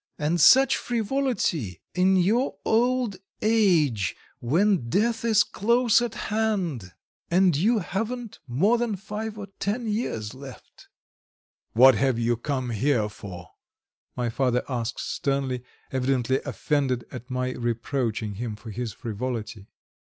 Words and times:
And 0.17 0.41
such 0.41 0.77
frivolity 0.77 1.79
in 1.93 2.15
your 2.17 2.55
old 2.65 3.17
age, 3.43 4.15
when 4.39 4.89
death 4.89 5.23
is 5.23 5.43
close 5.43 6.01
at 6.01 6.15
hand, 6.33 6.93
and 7.29 7.55
you 7.55 7.77
haven't 7.77 8.39
more 8.47 8.79
than 8.79 8.95
five 8.95 9.37
or 9.37 9.45
ten 9.59 9.87
years 9.87 10.33
left!" 10.33 10.87
"What 11.73 11.93
have 11.93 12.17
you 12.17 12.35
come 12.35 12.71
here 12.71 13.09
for?" 13.09 13.49
my 14.15 14.29
father 14.31 14.63
asked 14.67 14.99
sternly, 15.01 15.63
evidently 15.91 16.41
offended 16.47 17.05
at 17.11 17.29
my 17.29 17.51
reproaching 17.51 18.33
him 18.33 18.55
for 18.55 18.71
his 18.71 18.93
frivolity. 18.93 19.67